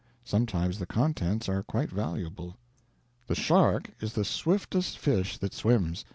Sometimes 0.23 0.79
the 0.79 0.87
contents 0.87 1.47
are 1.47 1.61
quite 1.61 1.91
valuable. 1.91 2.57
The 3.27 3.35
shark 3.35 3.91
is 3.99 4.13
the 4.13 4.25
swiftest 4.25 4.97
fish 4.97 5.37
that 5.37 5.53
swims. 5.53 6.05